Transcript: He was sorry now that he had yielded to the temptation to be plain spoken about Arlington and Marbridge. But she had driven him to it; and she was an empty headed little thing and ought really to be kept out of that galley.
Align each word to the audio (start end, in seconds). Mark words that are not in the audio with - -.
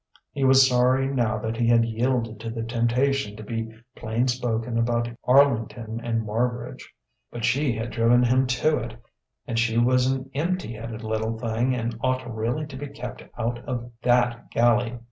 He 0.31 0.43
was 0.43 0.67
sorry 0.67 1.07
now 1.13 1.37
that 1.37 1.57
he 1.57 1.67
had 1.67 1.85
yielded 1.85 2.39
to 2.39 2.49
the 2.49 2.63
temptation 2.63 3.35
to 3.35 3.43
be 3.43 3.71
plain 3.95 4.27
spoken 4.27 4.79
about 4.79 5.07
Arlington 5.25 6.01
and 6.03 6.25
Marbridge. 6.25 6.81
But 7.31 7.45
she 7.45 7.73
had 7.73 7.91
driven 7.91 8.23
him 8.23 8.47
to 8.47 8.79
it; 8.79 8.95
and 9.45 9.59
she 9.59 9.77
was 9.77 10.07
an 10.11 10.31
empty 10.33 10.73
headed 10.73 11.03
little 11.03 11.37
thing 11.37 11.75
and 11.75 11.99
ought 12.01 12.35
really 12.35 12.65
to 12.65 12.75
be 12.75 12.87
kept 12.87 13.21
out 13.37 13.59
of 13.65 13.91
that 14.01 14.49
galley. 14.49 14.97